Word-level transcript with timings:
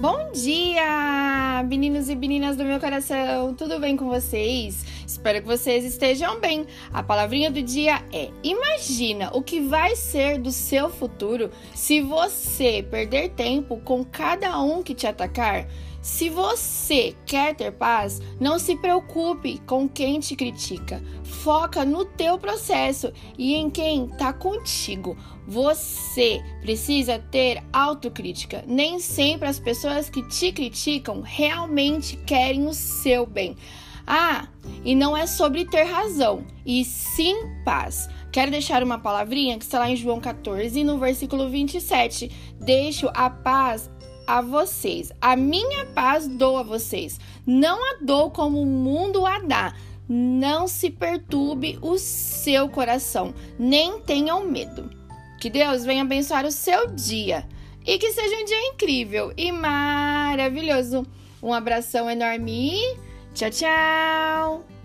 Bom 0.00 0.32
dia, 0.32 1.62
meninos 1.68 2.08
e 2.08 2.14
meninas 2.14 2.56
do 2.56 2.64
meu 2.64 2.80
coração, 2.80 3.52
tudo 3.52 3.78
bem 3.78 3.98
com 3.98 4.08
vocês? 4.08 4.82
Espero 5.10 5.40
que 5.40 5.48
vocês 5.48 5.84
estejam 5.84 6.38
bem. 6.38 6.66
A 6.92 7.02
palavrinha 7.02 7.50
do 7.50 7.60
dia 7.60 8.00
é: 8.12 8.30
imagina 8.44 9.30
o 9.34 9.42
que 9.42 9.60
vai 9.60 9.96
ser 9.96 10.38
do 10.38 10.52
seu 10.52 10.88
futuro 10.88 11.50
se 11.74 12.00
você 12.00 12.86
perder 12.88 13.30
tempo 13.30 13.78
com 13.78 14.04
cada 14.04 14.60
um 14.60 14.84
que 14.84 14.94
te 14.94 15.08
atacar. 15.08 15.66
Se 16.00 16.30
você 16.30 17.14
quer 17.26 17.54
ter 17.54 17.72
paz, 17.72 18.22
não 18.40 18.58
se 18.58 18.76
preocupe 18.76 19.58
com 19.66 19.88
quem 19.88 20.20
te 20.20 20.34
critica. 20.36 21.02
Foca 21.24 21.84
no 21.84 22.04
teu 22.04 22.38
processo 22.38 23.12
e 23.36 23.54
em 23.54 23.68
quem 23.68 24.06
está 24.06 24.32
contigo. 24.32 25.18
Você 25.46 26.40
precisa 26.62 27.18
ter 27.18 27.62
autocrítica. 27.72 28.64
Nem 28.66 29.00
sempre 29.00 29.48
as 29.48 29.58
pessoas 29.58 30.08
que 30.08 30.26
te 30.28 30.52
criticam 30.52 31.20
realmente 31.20 32.16
querem 32.16 32.66
o 32.66 32.72
seu 32.72 33.26
bem. 33.26 33.56
Ah, 34.06 34.48
e 34.84 34.94
não 34.94 35.16
é 35.16 35.26
sobre 35.26 35.64
ter 35.64 35.84
razão, 35.84 36.44
e 36.64 36.84
sim 36.84 37.36
paz. 37.64 38.08
Quero 38.32 38.50
deixar 38.50 38.82
uma 38.82 38.98
palavrinha 38.98 39.58
que 39.58 39.64
está 39.64 39.78
lá 39.80 39.90
em 39.90 39.96
João 39.96 40.20
14, 40.20 40.84
no 40.84 40.98
versículo 40.98 41.48
27. 41.48 42.30
Deixo 42.60 43.10
a 43.12 43.28
paz 43.28 43.90
a 44.26 44.40
vocês. 44.40 45.12
A 45.20 45.34
minha 45.34 45.84
paz 45.86 46.28
dou 46.28 46.56
a 46.56 46.62
vocês. 46.62 47.18
Não 47.44 47.76
a 47.92 47.98
dou 48.00 48.30
como 48.30 48.62
o 48.62 48.66
mundo 48.66 49.26
a 49.26 49.40
dá. 49.40 49.74
Não 50.08 50.68
se 50.68 50.90
perturbe 50.90 51.78
o 51.82 51.98
seu 51.98 52.68
coração, 52.68 53.34
nem 53.58 54.00
tenham 54.00 54.44
medo. 54.44 54.90
Que 55.40 55.50
Deus 55.50 55.84
venha 55.84 56.02
abençoar 56.02 56.44
o 56.44 56.52
seu 56.52 56.88
dia 56.88 57.46
e 57.86 57.98
que 57.98 58.12
seja 58.12 58.36
um 58.36 58.44
dia 58.44 58.68
incrível 58.68 59.32
e 59.36 59.50
maravilhoso. 59.50 61.06
Um 61.42 61.52
abração 61.52 62.10
enorme 62.10 62.76
tchau, 63.34 63.50
tchau! 63.50 64.79